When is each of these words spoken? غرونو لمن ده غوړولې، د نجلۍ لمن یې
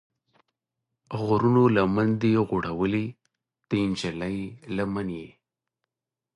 غرونو 1.25 1.63
لمن 1.75 2.07
ده 2.21 2.31
غوړولې، 2.47 3.05
د 3.69 3.71
نجلۍ 3.89 4.39
لمن 4.75 5.07
یې 5.19 5.29